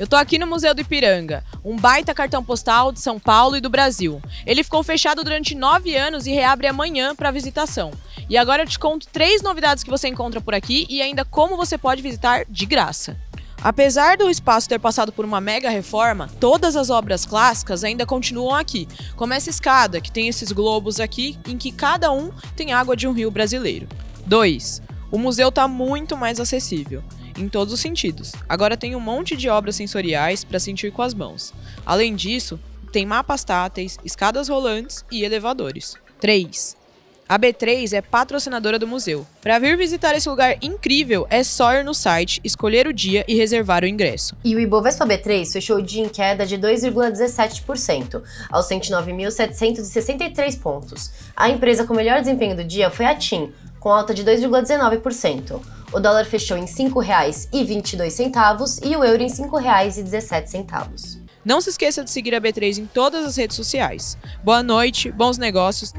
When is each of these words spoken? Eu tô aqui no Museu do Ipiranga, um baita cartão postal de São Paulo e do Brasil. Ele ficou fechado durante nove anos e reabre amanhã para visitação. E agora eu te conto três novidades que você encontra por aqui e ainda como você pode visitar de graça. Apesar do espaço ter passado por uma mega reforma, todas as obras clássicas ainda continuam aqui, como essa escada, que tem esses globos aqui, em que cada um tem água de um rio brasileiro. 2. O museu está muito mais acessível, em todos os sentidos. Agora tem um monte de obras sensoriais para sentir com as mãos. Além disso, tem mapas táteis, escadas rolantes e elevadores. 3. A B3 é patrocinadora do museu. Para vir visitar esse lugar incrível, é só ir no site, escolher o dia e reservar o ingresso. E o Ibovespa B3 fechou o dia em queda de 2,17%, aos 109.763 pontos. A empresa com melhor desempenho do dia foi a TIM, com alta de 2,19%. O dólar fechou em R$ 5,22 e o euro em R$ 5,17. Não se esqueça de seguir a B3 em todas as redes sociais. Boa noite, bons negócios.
Eu 0.00 0.06
tô 0.06 0.16
aqui 0.16 0.38
no 0.38 0.46
Museu 0.46 0.74
do 0.74 0.80
Ipiranga, 0.80 1.44
um 1.62 1.76
baita 1.76 2.14
cartão 2.14 2.42
postal 2.42 2.90
de 2.90 2.98
São 2.98 3.20
Paulo 3.20 3.54
e 3.54 3.60
do 3.60 3.68
Brasil. 3.68 4.18
Ele 4.46 4.64
ficou 4.64 4.82
fechado 4.82 5.22
durante 5.22 5.54
nove 5.54 5.94
anos 5.94 6.26
e 6.26 6.32
reabre 6.32 6.66
amanhã 6.66 7.14
para 7.14 7.30
visitação. 7.30 7.90
E 8.26 8.38
agora 8.38 8.62
eu 8.62 8.66
te 8.66 8.78
conto 8.78 9.06
três 9.08 9.42
novidades 9.42 9.84
que 9.84 9.90
você 9.90 10.08
encontra 10.08 10.40
por 10.40 10.54
aqui 10.54 10.86
e 10.88 11.02
ainda 11.02 11.22
como 11.22 11.54
você 11.54 11.76
pode 11.76 12.00
visitar 12.00 12.46
de 12.48 12.64
graça. 12.64 13.14
Apesar 13.62 14.16
do 14.16 14.30
espaço 14.30 14.70
ter 14.70 14.78
passado 14.78 15.12
por 15.12 15.26
uma 15.26 15.38
mega 15.38 15.68
reforma, 15.68 16.30
todas 16.40 16.76
as 16.76 16.88
obras 16.88 17.26
clássicas 17.26 17.84
ainda 17.84 18.06
continuam 18.06 18.54
aqui, 18.54 18.88
como 19.16 19.34
essa 19.34 19.50
escada, 19.50 20.00
que 20.00 20.10
tem 20.10 20.28
esses 20.28 20.50
globos 20.50 20.98
aqui, 20.98 21.38
em 21.46 21.58
que 21.58 21.70
cada 21.70 22.10
um 22.10 22.32
tem 22.56 22.72
água 22.72 22.96
de 22.96 23.06
um 23.06 23.12
rio 23.12 23.30
brasileiro. 23.30 23.86
2. 24.24 24.80
O 25.10 25.18
museu 25.18 25.50
está 25.50 25.68
muito 25.68 26.16
mais 26.16 26.40
acessível, 26.40 27.04
em 27.38 27.48
todos 27.48 27.72
os 27.72 27.80
sentidos. 27.80 28.32
Agora 28.48 28.76
tem 28.76 28.94
um 28.94 29.00
monte 29.00 29.36
de 29.36 29.48
obras 29.48 29.76
sensoriais 29.76 30.44
para 30.44 30.60
sentir 30.60 30.92
com 30.92 31.02
as 31.02 31.14
mãos. 31.14 31.52
Além 31.84 32.14
disso, 32.14 32.58
tem 32.92 33.06
mapas 33.06 33.44
táteis, 33.44 33.96
escadas 34.04 34.48
rolantes 34.48 35.04
e 35.10 35.22
elevadores. 35.22 35.96
3. 36.20 36.80
A 37.30 37.38
B3 37.38 37.92
é 37.92 38.02
patrocinadora 38.02 38.76
do 38.76 38.88
museu. 38.88 39.24
Para 39.40 39.60
vir 39.60 39.76
visitar 39.76 40.16
esse 40.16 40.28
lugar 40.28 40.56
incrível, 40.60 41.28
é 41.30 41.44
só 41.44 41.72
ir 41.74 41.84
no 41.84 41.94
site, 41.94 42.40
escolher 42.42 42.88
o 42.88 42.92
dia 42.92 43.24
e 43.28 43.36
reservar 43.36 43.84
o 43.84 43.86
ingresso. 43.86 44.34
E 44.42 44.56
o 44.56 44.58
Ibovespa 44.58 45.06
B3 45.06 45.52
fechou 45.52 45.76
o 45.76 45.82
dia 45.82 46.02
em 46.02 46.08
queda 46.08 46.44
de 46.44 46.58
2,17%, 46.58 48.20
aos 48.50 48.68
109.763 48.68 50.60
pontos. 50.60 51.12
A 51.36 51.48
empresa 51.48 51.84
com 51.84 51.94
melhor 51.94 52.18
desempenho 52.18 52.56
do 52.56 52.64
dia 52.64 52.90
foi 52.90 53.06
a 53.06 53.14
TIM, 53.14 53.52
com 53.78 53.90
alta 53.90 54.12
de 54.12 54.24
2,19%. 54.24 55.60
O 55.92 55.98
dólar 55.98 56.24
fechou 56.24 56.56
em 56.56 56.66
R$ 56.66 56.68
5,22 56.68 58.78
e 58.84 58.96
o 58.96 59.04
euro 59.04 59.22
em 59.22 59.28
R$ 59.28 59.32
5,17. 59.32 61.18
Não 61.44 61.60
se 61.60 61.70
esqueça 61.70 62.04
de 62.04 62.10
seguir 62.10 62.32
a 62.34 62.40
B3 62.40 62.78
em 62.78 62.86
todas 62.86 63.26
as 63.26 63.36
redes 63.36 63.56
sociais. 63.56 64.16
Boa 64.44 64.62
noite, 64.62 65.10
bons 65.10 65.36
negócios. 65.38 65.92